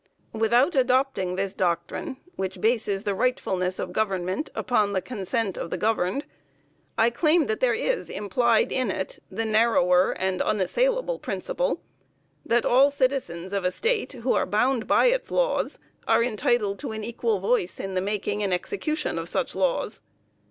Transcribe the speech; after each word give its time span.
Without 0.33 0.73
adopting 0.75 1.35
this 1.35 1.53
doctrine 1.53 2.17
which 2.35 2.59
bases 2.59 3.03
the 3.03 3.13
rightfulness 3.13 3.77
of 3.77 3.93
government 3.93 4.49
upon 4.55 4.93
the 4.93 4.99
consent 5.01 5.59
of 5.59 5.69
the 5.69 5.77
governed, 5.77 6.25
I 6.97 7.11
claim 7.11 7.45
that 7.45 7.59
there 7.59 7.75
is 7.75 8.09
implied 8.09 8.71
in 8.71 8.89
it 8.89 9.19
the 9.29 9.45
narrower 9.45 10.13
and 10.13 10.41
unassailable 10.41 11.19
principle 11.19 11.81
that 12.43 12.65
all 12.65 12.89
citizens 12.89 13.53
of 13.53 13.63
a 13.63 13.71
State, 13.71 14.13
who 14.13 14.33
are 14.33 14.47
bound 14.47 14.87
by 14.87 15.05
its 15.05 15.29
laws, 15.29 15.77
are 16.07 16.23
entitled 16.23 16.79
to 16.79 16.93
an 16.93 17.03
equal 17.03 17.37
voice 17.39 17.79
in 17.79 17.93
the 17.93 18.01
making 18.01 18.41
and 18.41 18.51
execution 18.55 19.19
of 19.19 19.29
such 19.29 19.53
laws. 19.53 20.01